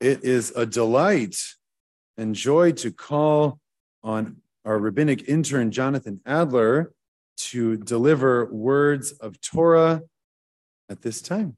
It 0.00 0.24
is 0.24 0.50
a 0.56 0.64
delight 0.64 1.36
and 2.16 2.34
joy 2.34 2.72
to 2.72 2.90
call 2.90 3.60
on 4.02 4.38
our 4.64 4.78
rabbinic 4.78 5.28
intern, 5.28 5.70
Jonathon 5.70 6.20
Adler, 6.24 6.92
to 7.36 7.76
deliver 7.76 8.46
words 8.52 9.12
of 9.12 9.40
Torah 9.42 10.02
at 10.88 11.02
this 11.02 11.20
time. 11.20 11.56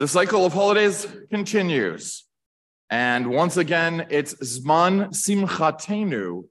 The 0.00 0.08
cycle 0.08 0.44
of 0.44 0.52
holidays 0.52 1.06
continues. 1.30 2.24
And 2.90 3.28
once 3.30 3.56
again, 3.56 4.06
it's 4.10 4.34
Zman 4.34 5.14
Simchatenu, 5.14 6.44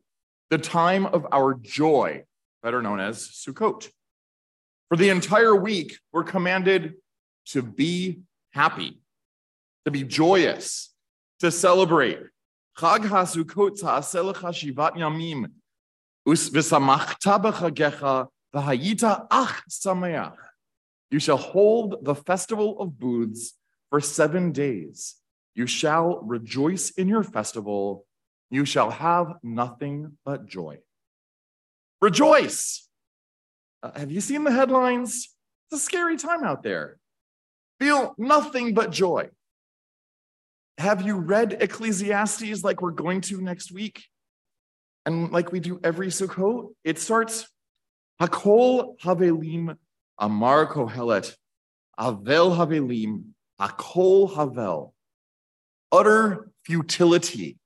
the 0.50 0.58
time 0.58 1.06
of 1.06 1.28
our 1.32 1.54
joy, 1.54 2.24
better 2.64 2.82
known 2.82 3.00
as 3.00 3.28
Sukkot. 3.28 3.90
For 4.90 4.98
the 4.98 5.10
entire 5.10 5.56
week, 5.56 5.98
we're 6.12 6.24
commanded 6.24 6.96
to 7.48 7.62
be 7.62 8.22
happy, 8.52 9.02
to 9.86 9.92
be 9.92 10.04
joyous, 10.04 10.94
to 11.40 11.50
celebrate. 11.52 12.20
Chag 12.78 13.00
HaSukkot 13.00 13.80
ta'aselecha 13.80 14.52
shivat 14.52 14.96
yamim. 14.96 15.48
You 21.10 21.20
shall 21.20 21.38
hold 21.38 22.06
the 22.06 22.16
festival 22.16 22.80
of 22.80 23.00
booths 23.00 23.54
for 23.90 24.00
seven 24.00 24.52
days. 24.52 25.16
You 25.56 25.68
shall 25.68 26.22
rejoice 26.22 26.92
in 26.92 27.08
your 27.08 27.24
festival. 27.24 28.06
You 28.50 28.66
shall 28.66 28.92
have 28.92 29.34
nothing 29.42 30.18
but 30.24 30.46
joy. 30.46 30.80
Rejoice. 32.02 32.88
Uh, 33.84 33.92
have 33.98 34.12
you 34.12 34.22
seen 34.22 34.44
the 34.44 34.52
headlines? 34.52 35.30
It's 35.72 35.82
a 35.82 35.84
scary 35.84 36.18
time 36.18 36.44
out 36.44 36.64
there. 36.64 36.98
Feel 37.80 38.16
nothing 38.18 38.74
but 38.74 38.92
joy. 38.92 39.30
Have 40.78 41.04
you 41.04 41.18
read 41.18 41.58
Ecclesiastes 41.62 42.64
like 42.64 42.82
we're 42.82 42.92
going 42.92 43.22
to 43.22 43.42
next 43.42 43.72
week? 43.72 44.04
And 45.06 45.32
like 45.32 45.52
we 45.52 45.60
do 45.60 45.80
every 45.84 46.08
Sukkot, 46.08 46.74
it 46.84 47.00
starts 47.00 47.48
Hakol 48.22 49.00
Havelim 49.00 49.78
Amar 50.20 50.68
Kohelet, 50.68 51.36
Avel 52.00 52.56
Havelim, 52.56 53.24
Akol 53.60 54.36
Havel. 54.36 54.94
Utter 55.92 56.52
futility, 56.64 57.58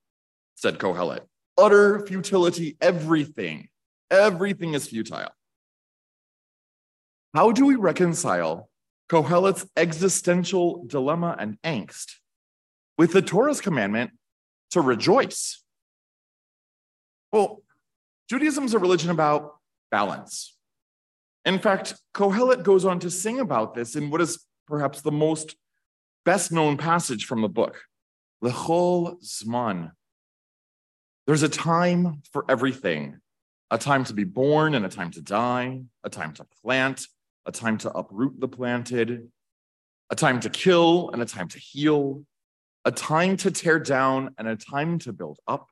said 0.56 0.80
Kohelet. 0.80 1.22
Utter 1.58 2.06
futility, 2.06 2.78
everything. 2.82 3.68
Everything 4.12 4.74
is 4.74 4.88
futile. 4.88 5.32
How 7.34 7.52
do 7.52 7.66
we 7.66 7.76
reconcile 7.76 8.70
Kohelet's 9.10 9.68
existential 9.76 10.86
dilemma 10.86 11.36
and 11.38 11.58
angst 11.64 12.14
with 12.98 13.12
the 13.14 13.22
Torah's 13.22 13.62
commandment 13.62 14.12
to 14.72 14.82
rejoice? 14.82 15.64
Well, 17.32 17.64
Judaism 18.30 18.66
is 18.66 18.74
a 18.74 18.80
religion 18.80 19.10
about 19.10 19.56
balance. 19.92 20.56
In 21.44 21.60
fact, 21.60 21.96
Kohelet 22.14 22.64
goes 22.64 22.86
on 22.86 23.00
to 23.00 23.12
sing 23.12 23.40
about 23.40 23.76
this 23.76 23.96
in 23.96 24.10
what 24.10 24.22
is 24.22 24.46
perhaps 24.68 25.02
the 25.02 25.12
most 25.12 25.56
best 26.24 26.52
known 26.52 26.78
passage 26.78 27.26
from 27.26 27.42
the 27.42 27.50
book, 27.50 27.84
Lechol 28.44 29.22
Zman. 29.24 29.92
There's 31.28 31.44
a 31.44 31.50
time 31.50 32.22
for 32.32 32.46
everything 32.50 33.20
a 33.72 33.78
time 33.78 34.04
to 34.06 34.14
be 34.14 34.24
born 34.24 34.76
and 34.76 34.86
a 34.86 34.90
time 34.90 35.12
to 35.12 35.22
die, 35.22 35.82
a 36.04 36.10
time 36.10 36.34
to 36.34 36.46
plant, 36.62 37.08
a 37.46 37.52
time 37.52 37.78
to 37.80 37.92
uproot 37.92 38.40
the 38.40 38.48
planted, 38.48 39.30
a 40.10 40.16
time 40.16 40.40
to 40.40 40.50
kill 40.50 41.10
and 41.12 41.22
a 41.22 41.26
time 41.26 41.48
to 41.48 41.60
heal, 41.60 42.24
a 42.84 42.92
time 42.92 43.38
to 43.38 43.52
tear 43.52 43.80
down 43.80 44.34
and 44.38 44.48
a 44.48 44.56
time 44.56 45.00
to 45.00 45.12
build 45.12 45.40
up, 45.48 45.70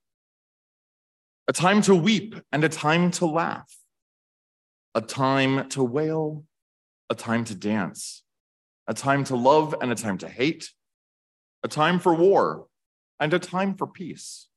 a 1.48 1.54
time 1.54 1.82
to 1.84 1.94
weep 1.94 2.36
and 2.52 2.64
a 2.64 2.70
time 2.70 3.12
to 3.12 3.26
laugh, 3.26 3.78
a 4.96 5.02
time 5.02 5.70
to 5.70 5.84
wail, 5.84 6.44
a 7.10 7.16
time 7.16 7.44
to 7.46 7.56
dance, 7.56 8.24
a 8.88 8.94
time 8.94 9.24
to 9.26 9.36
love 9.36 9.76
and 9.82 9.92
a 9.92 9.96
time 9.96 10.18
to 10.18 10.28
hate, 10.28 10.72
a 11.64 11.68
time 11.68 12.00
for 12.00 12.14
war 12.14 12.66
and 13.20 13.34
a 13.34 13.40
time 13.40 13.76
for 13.76 13.88
peace. 13.88 14.48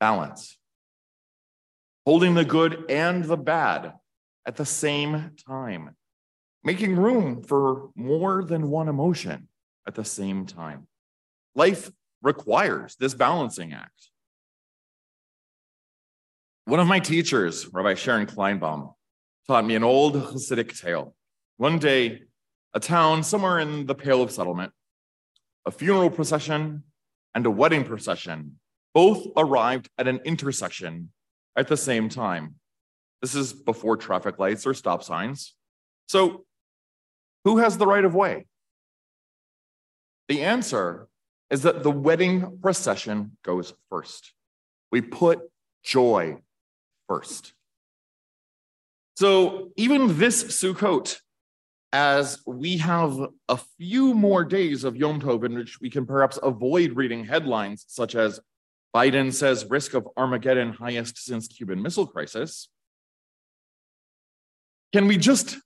Balance. 0.00 0.56
Holding 2.06 2.34
the 2.34 2.44
good 2.44 2.84
and 2.90 3.24
the 3.24 3.36
bad 3.36 3.94
at 4.46 4.56
the 4.56 4.66
same 4.66 5.32
time, 5.48 5.96
making 6.62 6.96
room 6.96 7.42
for 7.42 7.90
more 7.96 8.44
than 8.44 8.68
one 8.68 8.88
emotion 8.88 9.48
at 9.86 9.94
the 9.94 10.04
same 10.04 10.44
time. 10.44 10.86
Life 11.54 11.90
requires 12.22 12.96
this 12.96 13.14
balancing 13.14 13.72
act. 13.72 14.10
One 16.66 16.80
of 16.80 16.86
my 16.86 16.98
teachers, 16.98 17.72
Rabbi 17.72 17.94
Sharon 17.94 18.26
Kleinbaum, 18.26 18.94
taught 19.46 19.66
me 19.66 19.74
an 19.74 19.84
old 19.84 20.14
Hasidic 20.14 20.78
tale. 20.78 21.14
One 21.58 21.78
day, 21.78 22.22
a 22.72 22.80
town 22.80 23.22
somewhere 23.22 23.60
in 23.60 23.86
the 23.86 23.94
Pale 23.94 24.22
of 24.22 24.30
Settlement, 24.30 24.72
a 25.66 25.70
funeral 25.70 26.10
procession 26.10 26.82
and 27.34 27.46
a 27.46 27.50
wedding 27.50 27.84
procession 27.84 28.58
both 28.94 29.26
arrived 29.36 29.88
at 29.98 30.08
an 30.08 30.20
intersection 30.24 31.10
at 31.56 31.68
the 31.68 31.76
same 31.76 32.08
time. 32.08 32.56
This 33.22 33.34
is 33.34 33.52
before 33.52 33.96
traffic 33.96 34.38
lights 34.38 34.66
or 34.66 34.74
stop 34.74 35.02
signs. 35.02 35.54
So, 36.08 36.44
who 37.44 37.58
has 37.58 37.78
the 37.78 37.86
right 37.86 38.04
of 38.04 38.14
way? 38.14 38.46
The 40.28 40.42
answer 40.42 41.08
is 41.50 41.62
that 41.62 41.82
the 41.82 41.90
wedding 41.90 42.58
procession 42.60 43.36
goes 43.44 43.74
first. 43.90 44.32
We 44.90 45.00
put 45.00 45.40
joy 45.82 46.38
first. 47.08 47.52
So 49.16 49.70
even 49.76 50.18
this 50.18 50.42
Sukkot, 50.44 51.18
as 51.92 52.40
we 52.46 52.78
have 52.78 53.16
a 53.48 53.56
few 53.78 54.14
more 54.14 54.44
days 54.44 54.82
of 54.82 54.96
Yom 54.96 55.20
Tov 55.20 55.44
in 55.44 55.54
which 55.54 55.80
we 55.80 55.90
can 55.90 56.06
perhaps 56.06 56.38
avoid 56.42 56.92
reading 56.92 57.24
headlines 57.24 57.84
such 57.86 58.16
as 58.16 58.40
Biden 58.94 59.32
says 59.32 59.66
risk 59.68 59.94
of 59.94 60.08
Armageddon 60.16 60.72
highest 60.72 61.18
since 61.18 61.48
Cuban 61.48 61.82
Missile 61.82 62.06
Crisis, 62.06 62.68
can 64.92 65.08
we 65.08 65.16
just 65.16 65.58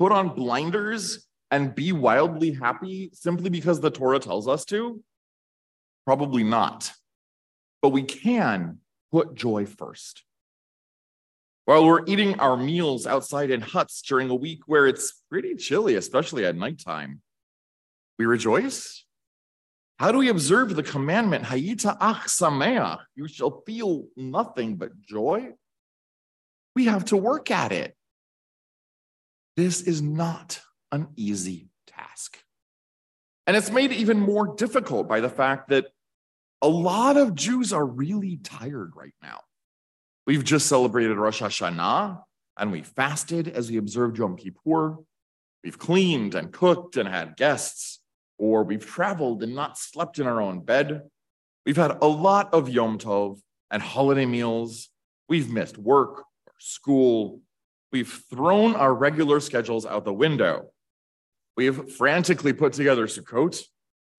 put 0.00 0.10
on 0.10 0.34
blinders 0.34 1.24
and 1.52 1.72
be 1.72 1.92
wildly 1.92 2.50
happy 2.50 3.10
simply 3.12 3.50
because 3.50 3.80
the 3.80 3.90
Torah 3.90 4.18
tells 4.18 4.48
us 4.48 4.64
to? 4.64 5.00
Probably 6.04 6.42
not. 6.42 6.90
But 7.82 7.90
we 7.90 8.02
can 8.02 8.78
put 9.12 9.36
joy 9.36 9.66
first. 9.66 10.24
While 11.66 11.86
we're 11.86 12.04
eating 12.06 12.40
our 12.40 12.56
meals 12.56 13.06
outside 13.06 13.50
in 13.50 13.60
huts 13.60 14.02
during 14.02 14.28
a 14.28 14.34
week 14.34 14.62
where 14.66 14.88
it's 14.88 15.22
pretty 15.30 15.54
chilly, 15.54 15.94
especially 15.94 16.44
at 16.44 16.56
nighttime, 16.56 17.22
we 18.18 18.26
rejoice. 18.26 19.05
How 19.98 20.12
do 20.12 20.18
we 20.18 20.28
observe 20.28 20.76
the 20.76 20.82
commandment, 20.82 21.44
Hayita 21.44 21.96
ach 22.00 22.26
sameach, 22.26 22.98
you 23.14 23.28
shall 23.28 23.62
feel 23.66 24.04
nothing 24.16 24.76
but 24.76 25.00
joy? 25.00 25.54
We 26.74 26.84
have 26.86 27.06
to 27.06 27.16
work 27.16 27.50
at 27.50 27.72
it. 27.72 27.96
This 29.56 29.80
is 29.80 30.02
not 30.02 30.60
an 30.92 31.08
easy 31.16 31.70
task. 31.86 32.38
And 33.46 33.56
it's 33.56 33.70
made 33.70 33.92
even 33.92 34.20
more 34.20 34.54
difficult 34.54 35.08
by 35.08 35.20
the 35.20 35.30
fact 35.30 35.70
that 35.70 35.86
a 36.60 36.68
lot 36.68 37.16
of 37.16 37.34
Jews 37.34 37.72
are 37.72 37.86
really 37.86 38.38
tired 38.42 38.92
right 38.96 39.14
now. 39.22 39.40
We've 40.26 40.44
just 40.44 40.66
celebrated 40.66 41.16
Rosh 41.16 41.40
Hashanah 41.40 42.22
and 42.58 42.72
we 42.72 42.82
fasted 42.82 43.48
as 43.48 43.70
we 43.70 43.76
observed 43.76 44.18
Yom 44.18 44.36
Kippur. 44.36 44.98
We've 45.62 45.78
cleaned 45.78 46.34
and 46.34 46.52
cooked 46.52 46.96
and 46.96 47.08
had 47.08 47.36
guests, 47.36 48.00
or 48.38 48.64
we've 48.64 48.84
traveled 48.84 49.42
and 49.42 49.54
not 49.54 49.78
slept 49.78 50.18
in 50.18 50.26
our 50.26 50.40
own 50.40 50.60
bed. 50.60 51.02
We've 51.64 51.76
had 51.76 51.98
a 52.00 52.06
lot 52.06 52.52
of 52.52 52.68
Yom 52.68 52.98
Tov 52.98 53.40
and 53.70 53.82
holiday 53.82 54.26
meals. 54.26 54.88
We've 55.28 55.50
missed 55.50 55.78
work 55.78 56.20
or 56.20 56.52
school. 56.58 57.40
We've 57.92 58.22
thrown 58.30 58.74
our 58.74 58.94
regular 58.94 59.40
schedules 59.40 59.86
out 59.86 60.04
the 60.04 60.12
window. 60.12 60.70
We've 61.56 61.90
frantically 61.92 62.52
put 62.52 62.74
together 62.74 63.06
Sukkot. 63.06 63.62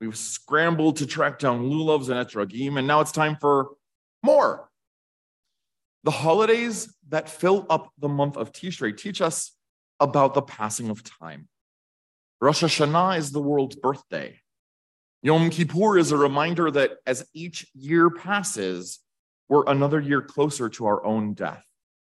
We've 0.02 0.18
scrambled 0.18 0.98
to 0.98 1.06
track 1.06 1.40
down 1.40 1.69
lulavs 1.69 2.10
and 2.10 2.28
etrogim, 2.28 2.78
and 2.78 2.88
now 2.88 3.02
it's 3.02 3.12
time 3.12 3.38
for 3.40 3.69
more. 4.24 4.69
The 6.04 6.12
holidays 6.12 6.94
that 7.10 7.30
fill 7.30 7.66
up 7.69 7.92
the 7.98 8.08
month 8.08 8.38
of 8.38 8.52
Tishrei 8.52 8.96
teach 8.96 9.22
us 9.22 9.52
about 10.00 10.34
the 10.34 10.42
passing 10.42 10.90
of 10.90 11.04
time. 11.04 11.48
Rosh 12.39 12.63
Hashanah 12.63 13.18
is 13.18 13.31
the 13.31 13.42
world's 13.42 13.75
birthday. 13.75 14.39
Yom 15.24 15.50
Kippur 15.50 15.98
is 15.98 16.12
a 16.12 16.18
reminder 16.18 16.69
that 16.69 16.98
as 17.07 17.28
each 17.34 17.66
year 17.74 18.12
passes, 18.12 19.00
we're 19.50 19.66
another 19.66 20.00
year 20.00 20.22
closer 20.22 20.69
to 20.69 20.86
our 20.86 21.04
own 21.04 21.34
death, 21.34 21.63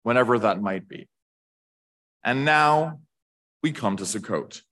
whenever 0.02 0.38
that 0.40 0.60
might 0.60 0.88
be. 0.88 1.08
And 2.24 2.44
now 2.44 3.00
we 3.62 3.70
come 3.70 3.96
to 3.98 4.04
Sukkot, 4.04 4.62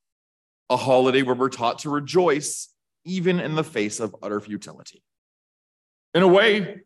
a 0.68 0.76
holiday 0.76 1.22
where 1.22 1.36
we're 1.36 1.48
taught 1.48 1.80
to 1.80 1.90
rejoice 1.90 2.68
even 3.04 3.38
in 3.38 3.54
the 3.54 3.62
face 3.62 4.00
of 4.00 4.16
utter 4.22 4.40
futility. 4.40 5.02
In 6.12 6.24
a 6.24 6.28
way, 6.28 6.80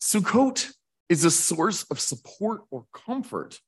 Sukkot 0.00 0.72
is 1.10 1.24
a 1.24 1.30
source 1.30 1.84
of 1.90 2.00
support 2.00 2.62
or 2.70 2.86
comfort, 2.94 3.60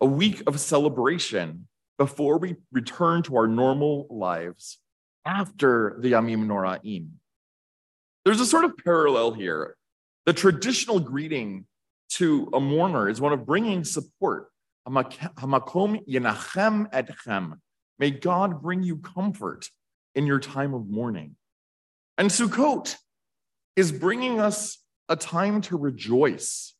a 0.00 0.06
week 0.06 0.42
of 0.46 0.60
celebration 0.60 1.66
before 2.02 2.36
we 2.36 2.56
return 2.72 3.22
to 3.22 3.36
our 3.36 3.46
normal 3.46 4.08
lives 4.10 4.78
after 5.24 5.96
the 6.00 6.10
Yamim 6.10 6.46
Noraim. 6.46 7.10
There's 8.24 8.40
a 8.40 8.44
sort 8.44 8.64
of 8.64 8.76
parallel 8.76 9.34
here. 9.34 9.76
The 10.26 10.32
traditional 10.32 10.98
greeting 10.98 11.64
to 12.14 12.50
a 12.52 12.58
mourner 12.58 13.08
is 13.08 13.20
one 13.20 13.32
of 13.32 13.46
bringing 13.46 13.84
support. 13.84 14.48
Hamakom 14.88 16.04
yenachem 16.08 16.90
etchem. 16.90 17.52
May 18.00 18.10
God 18.10 18.60
bring 18.60 18.82
you 18.82 18.96
comfort 18.96 19.68
in 20.16 20.26
your 20.26 20.40
time 20.40 20.74
of 20.74 20.88
mourning. 20.88 21.36
And 22.18 22.30
Sukkot 22.30 22.96
is 23.76 23.92
bringing 23.92 24.40
us 24.40 24.76
a 25.08 25.14
time 25.14 25.60
to 25.68 25.76
rejoice 25.76 26.74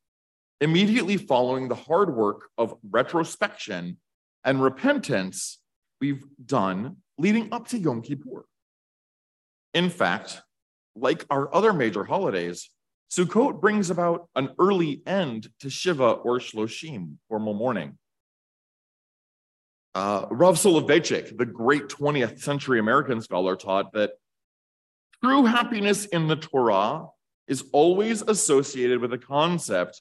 immediately 0.60 1.16
following 1.16 1.68
the 1.68 1.76
hard 1.76 2.12
work 2.12 2.48
of 2.58 2.74
retrospection 2.90 3.98
and 4.44 4.62
repentance 4.62 5.58
we've 6.00 6.24
done 6.44 6.96
leading 7.18 7.52
up 7.52 7.68
to 7.68 7.78
Yom 7.78 8.02
Kippur. 8.02 8.44
In 9.74 9.88
fact, 9.88 10.42
like 10.94 11.24
our 11.30 11.54
other 11.54 11.72
major 11.72 12.04
holidays, 12.04 12.68
Sukkot 13.10 13.60
brings 13.60 13.90
about 13.90 14.28
an 14.34 14.50
early 14.58 15.02
end 15.06 15.48
to 15.60 15.70
Shiva 15.70 16.12
or 16.12 16.38
Shloshim, 16.38 17.16
formal 17.28 17.54
mourning. 17.54 17.98
Uh, 19.94 20.26
Rav 20.30 20.56
Soloveitchik, 20.56 21.36
the 21.36 21.44
great 21.44 21.88
20th 21.88 22.40
century 22.40 22.78
American 22.78 23.20
scholar, 23.20 23.56
taught 23.56 23.92
that 23.92 24.12
true 25.22 25.44
happiness 25.44 26.06
in 26.06 26.26
the 26.26 26.36
Torah 26.36 27.06
is 27.46 27.64
always 27.72 28.22
associated 28.22 29.00
with 29.00 29.10
the 29.10 29.18
concept 29.18 30.00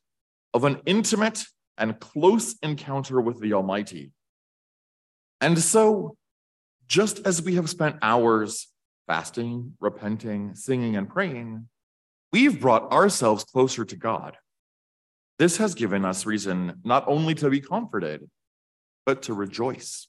of 0.53 0.63
an 0.63 0.81
intimate 0.85 1.43
and 1.77 1.99
close 1.99 2.55
encounter 2.61 3.19
with 3.19 3.41
the 3.41 3.53
Almighty. 3.53 4.11
And 5.41 5.57
so, 5.57 6.15
just 6.87 7.25
as 7.25 7.41
we 7.41 7.55
have 7.55 7.69
spent 7.69 7.97
hours 8.01 8.67
fasting, 9.07 9.73
repenting, 9.79 10.55
singing, 10.55 10.95
and 10.95 11.09
praying, 11.09 11.67
we've 12.31 12.61
brought 12.61 12.91
ourselves 12.91 13.43
closer 13.43 13.83
to 13.83 13.95
God. 13.95 14.37
This 15.39 15.57
has 15.57 15.73
given 15.73 16.05
us 16.05 16.25
reason 16.25 16.79
not 16.83 17.03
only 17.07 17.33
to 17.35 17.49
be 17.49 17.59
comforted, 17.59 18.29
but 19.05 19.23
to 19.23 19.33
rejoice. 19.33 20.07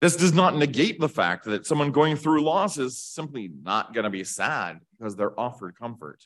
This 0.00 0.14
does 0.14 0.32
not 0.32 0.56
negate 0.56 1.00
the 1.00 1.08
fact 1.08 1.46
that 1.46 1.66
someone 1.66 1.90
going 1.90 2.16
through 2.16 2.44
loss 2.44 2.78
is 2.78 3.02
simply 3.02 3.50
not 3.62 3.92
going 3.92 4.04
to 4.04 4.10
be 4.10 4.22
sad 4.22 4.78
because 4.96 5.16
they're 5.16 5.38
offered 5.38 5.76
comfort. 5.76 6.24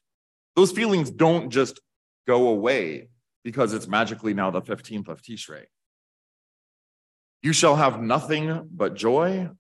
Those 0.57 0.73
feelings 0.73 1.11
don't 1.11 1.51
just 1.51 1.81
go 2.27 2.49
away 2.49 3.09
because 3.43 3.73
it's 3.73 3.89
magically 3.89 4.35
now 4.35 4.51
the 4.51 4.61
15th 4.61 5.09
of 5.09 5.23
Tishrei. 5.23 5.65
You 7.43 7.53
shall 7.53 7.77
have 7.77 8.03
nothing 8.03 8.69
but 8.71 8.95
joy 8.95 9.51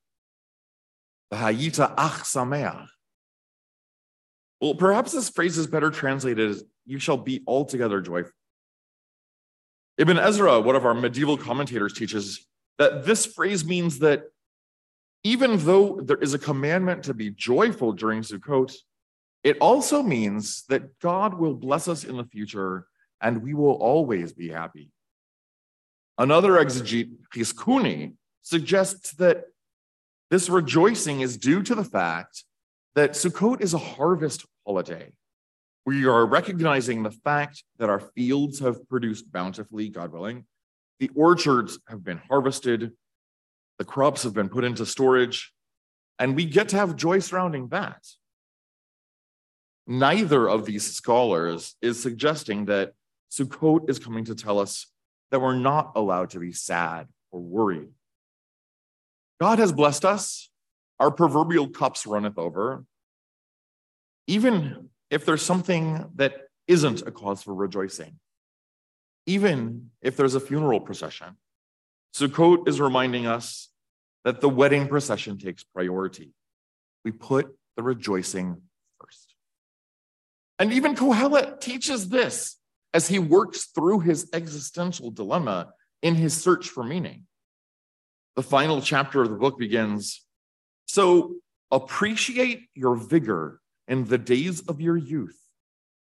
V'hayita 1.32 1.94
ach. 1.96 2.88
Well, 4.60 4.74
perhaps 4.74 5.12
this 5.12 5.30
phrase 5.30 5.56
is 5.56 5.66
better 5.66 5.90
translated 5.90 6.50
as 6.50 6.64
you 6.84 6.98
shall 6.98 7.16
be 7.16 7.42
altogether 7.46 8.00
joyful. 8.00 8.32
Ibn 9.96 10.18
Ezra, 10.18 10.60
one 10.60 10.76
of 10.76 10.84
our 10.84 10.94
medieval 10.94 11.36
commentators, 11.36 11.92
teaches 11.92 12.46
that 12.78 13.04
this 13.04 13.26
phrase 13.26 13.64
means 13.64 14.00
that 14.00 14.24
even 15.22 15.58
though 15.58 16.00
there 16.00 16.16
is 16.16 16.34
a 16.34 16.38
commandment 16.38 17.04
to 17.04 17.14
be 17.14 17.30
joyful 17.30 17.92
during 17.92 18.22
Sukkot, 18.22 18.74
it 19.44 19.58
also 19.60 20.02
means 20.02 20.64
that 20.68 20.98
God 21.00 21.34
will 21.34 21.54
bless 21.54 21.88
us 21.88 22.04
in 22.04 22.16
the 22.16 22.24
future 22.24 22.86
and 23.20 23.42
we 23.42 23.54
will 23.54 23.74
always 23.74 24.32
be 24.32 24.48
happy. 24.48 24.90
Another 26.20 26.62
exegete, 26.62 27.12
Chizkuni, 27.34 28.12
suggests 28.42 29.12
that 29.12 29.44
this 30.30 30.50
rejoicing 30.50 31.22
is 31.22 31.38
due 31.38 31.62
to 31.62 31.74
the 31.74 31.82
fact 31.82 32.44
that 32.94 33.12
Sukkot 33.12 33.62
is 33.62 33.72
a 33.72 33.78
harvest 33.78 34.44
holiday. 34.66 35.12
We 35.86 36.04
are 36.04 36.26
recognizing 36.26 37.02
the 37.02 37.10
fact 37.10 37.64
that 37.78 37.88
our 37.88 38.00
fields 38.00 38.58
have 38.58 38.86
produced 38.86 39.32
bountifully, 39.32 39.88
God 39.88 40.12
willing. 40.12 40.44
The 40.98 41.10
orchards 41.14 41.78
have 41.88 42.04
been 42.04 42.20
harvested, 42.28 42.92
the 43.78 43.86
crops 43.86 44.22
have 44.24 44.34
been 44.34 44.50
put 44.50 44.64
into 44.64 44.84
storage, 44.84 45.54
and 46.18 46.36
we 46.36 46.44
get 46.44 46.68
to 46.68 46.76
have 46.76 46.96
joy 46.96 47.20
surrounding 47.20 47.68
that. 47.68 48.04
Neither 49.86 50.50
of 50.50 50.66
these 50.66 50.92
scholars 50.92 51.76
is 51.80 51.98
suggesting 51.98 52.66
that 52.66 52.92
Sukkot 53.32 53.88
is 53.88 53.98
coming 53.98 54.26
to 54.26 54.34
tell 54.34 54.58
us 54.58 54.86
that 55.30 55.40
we're 55.40 55.54
not 55.54 55.92
allowed 55.96 56.30
to 56.30 56.38
be 56.38 56.52
sad 56.52 57.08
or 57.30 57.40
worried 57.40 57.90
God 59.40 59.58
has 59.58 59.72
blessed 59.72 60.04
us. 60.04 60.50
Our 60.98 61.10
proverbial 61.10 61.68
cups 61.68 62.06
runneth 62.06 62.38
over. 62.38 62.84
Even 64.26 64.90
if 65.10 65.24
there's 65.24 65.42
something 65.42 66.10
that 66.16 66.34
isn't 66.68 67.02
a 67.02 67.10
cause 67.10 67.42
for 67.42 67.54
rejoicing, 67.54 68.18
even 69.26 69.90
if 70.02 70.16
there's 70.16 70.34
a 70.34 70.40
funeral 70.40 70.80
procession, 70.80 71.38
Sukkot 72.14 72.68
is 72.68 72.80
reminding 72.80 73.26
us 73.26 73.70
that 74.24 74.42
the 74.42 74.48
wedding 74.48 74.88
procession 74.88 75.38
takes 75.38 75.64
priority. 75.64 76.32
We 77.04 77.12
put 77.12 77.56
the 77.76 77.82
rejoicing 77.82 78.60
first. 79.00 79.34
And 80.58 80.70
even 80.72 80.94
Kohelet 80.94 81.60
teaches 81.60 82.10
this 82.10 82.59
as 82.92 83.08
he 83.08 83.18
works 83.18 83.66
through 83.66 84.00
his 84.00 84.28
existential 84.32 85.10
dilemma 85.10 85.72
in 86.02 86.14
his 86.14 86.40
search 86.40 86.68
for 86.68 86.82
meaning 86.82 87.26
the 88.36 88.42
final 88.42 88.80
chapter 88.80 89.22
of 89.22 89.30
the 89.30 89.36
book 89.36 89.58
begins 89.58 90.24
So 90.86 91.36
appreciate 91.70 92.68
your 92.74 92.96
vigor 92.96 93.60
in 93.86 94.04
the 94.06 94.18
days 94.18 94.60
of 94.62 94.80
your 94.80 94.96
youth, 94.96 95.38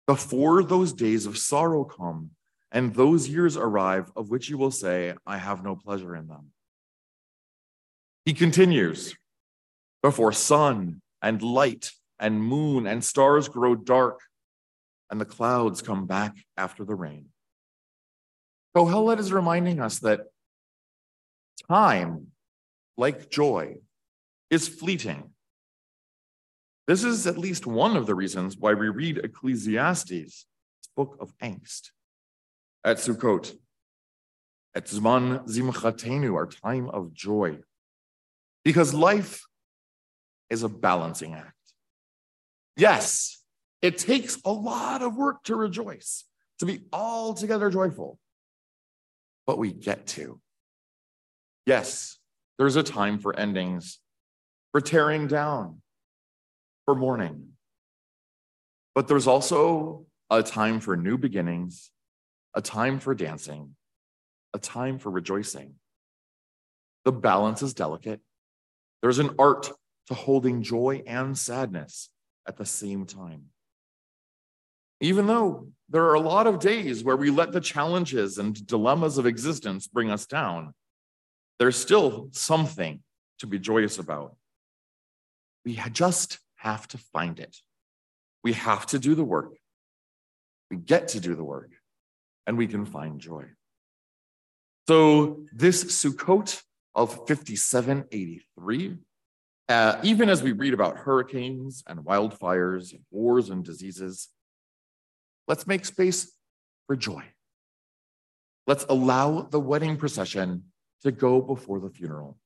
before 0.07 0.63
those 0.63 0.93
days 0.93 1.27
of 1.27 1.39
sorrow 1.39 1.85
come 1.85 2.31
and 2.71 2.95
those 2.95 3.29
years 3.29 3.57
arrive 3.57 4.13
of 4.15 4.31
which 4.31 4.49
you 4.49 4.59
will 4.59 4.71
say, 4.71 5.15
I 5.27 5.39
have 5.39 5.65
no 5.65 5.75
pleasure 5.75 6.15
in 6.15 6.29
them. 6.29 6.53
He 8.25 8.35
continues, 8.35 9.17
before 10.03 10.33
sun 10.33 11.01
and 11.21 11.43
light 11.43 11.91
and 12.19 12.45
moon 12.45 12.87
and 12.87 13.03
stars 13.03 13.49
grow 13.49 13.75
dark 13.75 14.21
and 15.11 15.21
the 15.21 15.25
clouds 15.25 15.83
come 15.83 16.07
back 16.07 16.37
after 16.57 16.85
the 16.85 16.95
rain. 16.95 17.27
Kohelet 18.77 19.19
is 19.19 19.33
reminding 19.33 19.81
us 19.81 19.99
that 20.01 20.27
Time, 21.69 22.29
like 22.97 23.31
joy, 23.31 23.77
is 24.51 24.67
fleeting. 24.67 25.31
This 26.89 27.05
is 27.05 27.29
at 27.29 27.39
least 27.39 27.67
one 27.67 27.97
of 27.97 28.07
the 28.07 28.15
reasons 28.15 28.57
why 28.57 28.75
we 28.75 28.89
read 28.89 29.19
Ecclesiastes, 29.19 30.47
book 30.97 31.17
of 31.21 31.33
angst, 31.39 31.91
at 32.85 32.97
Sukkot, 32.97 33.53
at 34.75 34.87
Zman 34.87 35.47
Simchatenu, 35.47 36.35
our 36.35 36.47
time 36.47 36.89
of 36.91 37.13
joy. 37.13 37.59
Because 38.65 38.93
life 38.93 39.45
is 40.49 40.65
a 40.65 40.69
balancing 40.69 41.35
act. 41.35 41.55
Yes, 42.77 43.40
it 43.83 43.99
takes 43.99 44.39
a 44.45 44.53
lot 44.53 45.03
of 45.03 45.17
work 45.17 45.43
to 45.45 45.57
rejoice, 45.57 46.25
to 46.59 46.67
be 46.67 46.83
altogether 46.93 47.71
joyful, 47.71 48.19
but 49.47 49.59
we 49.59 49.73
get 49.73 50.07
to. 50.09 50.41
Yes, 51.67 52.19
there's 52.59 52.77
a 52.77 52.83
time 52.83 53.19
for 53.19 53.35
endings, 53.39 53.99
for 54.73 54.81
tearing 54.81 55.27
down, 55.27 55.83
for 56.85 56.95
mourning. 56.95 57.53
But 58.95 59.09
there's 59.09 59.27
also 59.27 60.07
a 60.29 60.43
time 60.43 60.81
for 60.81 60.97
new 60.97 61.17
beginnings, 61.17 61.91
a 62.55 62.61
time 62.61 62.99
for 62.99 63.15
dancing, 63.15 63.77
a 64.53 64.59
time 64.59 64.99
for 64.99 65.11
rejoicing. 65.11 65.75
The 67.05 67.13
balance 67.13 67.63
is 67.63 67.73
delicate. 67.73 68.21
There's 69.01 69.19
an 69.19 69.37
art 69.39 69.71
to 70.09 70.15
holding 70.15 70.63
joy 70.63 71.03
and 71.07 71.39
sadness 71.39 72.11
at 72.47 72.57
the 72.57 72.67
same 72.67 73.07
time. 73.07 73.45
Even 75.01 75.27
though 75.27 75.69
there 75.89 76.05
are 76.05 76.15
a 76.15 76.21
lot 76.21 76.47
of 76.47 76.61
days 76.61 77.03
where 77.03 77.17
we 77.17 77.31
let 77.31 77.53
the 77.53 77.61
challenges 77.61 78.39
and 78.39 78.67
dilemmas 78.67 79.19
of 79.19 79.27
existence 79.27 79.87
bring 79.87 80.11
us 80.11 80.27
down, 80.27 80.75
there's 81.59 81.77
still 81.77 82.29
something 82.33 83.03
to 83.39 83.47
be 83.47 83.59
joyous 83.59 83.99
about. 83.99 84.37
We 85.65 85.81
just 85.93 86.39
have 86.57 86.87
to 86.89 86.99
find 86.99 87.39
it. 87.41 87.57
We 88.43 88.53
have 88.55 88.87
to 88.87 88.99
do 88.99 89.15
the 89.15 89.25
work. 89.25 89.57
We 90.71 90.77
get 90.77 91.09
to 91.09 91.21
do 91.21 91.35
the 91.35 91.45
work. 91.45 91.73
and 92.47 92.57
we 92.59 92.67
can 92.67 92.85
find 92.85 93.21
joy. 93.21 93.45
So 94.89 95.45
this 95.53 95.85
Sukkot 95.85 96.61
of 96.97 97.15
5783, 97.29 98.97
uh, 99.69 100.01
even 100.03 100.29
as 100.29 100.43
we 100.43 100.51
read 100.53 100.75
about 100.75 100.97
hurricanes 100.97 101.85
and 101.87 102.01
wildfires, 102.01 102.93
and 102.93 103.03
wars 103.11 103.51
and 103.51 103.65
diseases, 103.65 104.31
let's 105.49 105.67
make 105.67 105.85
space 105.85 106.33
for 106.87 106.97
joy. 106.97 107.25
Let's 108.67 108.87
allow 108.89 109.43
the 109.43 109.61
wedding 109.61 109.97
procession 109.97 110.65
to 111.03 111.11
go 111.11 111.41
before 111.41 111.81
the 111.81 111.91
funeral. 111.91 112.39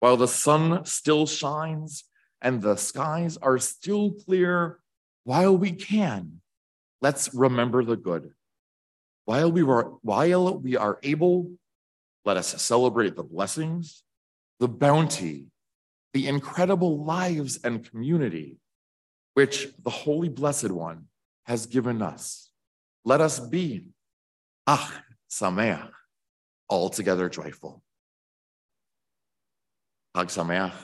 While 0.00 0.16
the 0.16 0.28
sun 0.28 0.84
still 0.84 1.26
shines 1.26 2.04
and 2.40 2.62
the 2.62 2.76
skies 2.76 3.36
are 3.38 3.58
still 3.58 4.12
clear, 4.12 4.80
while 5.24 5.56
we 5.56 5.72
can, 5.72 6.40
let's 7.02 7.34
remember 7.34 7.84
the 7.84 7.96
good. 7.96 8.32
While 9.24 9.50
we, 9.50 9.62
were, 9.62 9.94
while 10.02 10.58
we 10.58 10.76
are 10.76 10.98
able, 11.02 11.50
let 12.24 12.36
us 12.36 12.62
celebrate 12.62 13.16
the 13.16 13.24
blessings, 13.24 14.04
the 14.60 14.68
bounty, 14.68 15.46
the 16.14 16.28
incredible 16.28 17.04
lives 17.04 17.58
and 17.62 17.88
community 17.88 18.58
which 19.34 19.68
the 19.82 19.90
Holy 19.90 20.30
Blessed 20.30 20.70
One 20.70 21.08
has 21.46 21.66
given 21.66 22.02
us. 22.02 22.50
Let 23.04 23.20
us 23.20 23.38
be, 23.38 23.90
ah, 24.66 25.02
sameach, 25.30 25.90
altogether 26.68 27.28
joyful. 27.28 27.82
Hag 30.14 30.28
sameach, 30.28 30.74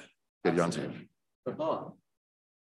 good 0.44 0.56
Yom 0.56 1.98